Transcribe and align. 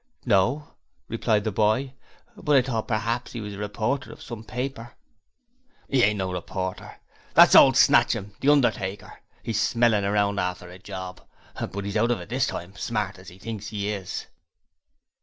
'No,' 0.25 0.67
replied 1.07 1.43
the 1.43 1.51
boy; 1.51 1.93
'but 2.35 2.55
I 2.55 2.63
thought 2.63 2.87
p'raps 2.87 3.33
he 3.33 3.39
was 3.39 3.53
a 3.53 3.59
reporter 3.59 4.11
of 4.11 4.19
some 4.19 4.43
paper. 4.43 4.95
''E 5.93 6.01
ain't 6.01 6.17
no 6.17 6.31
reporter: 6.31 6.95
that's 7.35 7.53
old 7.53 7.75
Snatchum 7.77 8.33
the 8.39 8.49
undertaker. 8.49 9.19
'E's 9.45 9.61
smellin' 9.61 10.03
round 10.03 10.39
after 10.39 10.71
a 10.71 10.79
job; 10.79 11.21
but 11.71 11.85
'e's 11.85 11.97
out 11.97 12.09
of 12.09 12.19
it 12.19 12.29
this 12.29 12.47
time, 12.47 12.75
smart 12.75 13.19
as 13.19 13.29
'e 13.31 13.37
thinks 13.37 13.71
'e 13.71 13.91
is.' 13.93 14.25